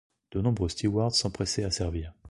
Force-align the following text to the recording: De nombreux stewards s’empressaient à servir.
De 0.31 0.41
nombreux 0.41 0.69
stewards 0.69 1.13
s’empressaient 1.13 1.63
à 1.63 1.69
servir. 1.69 2.11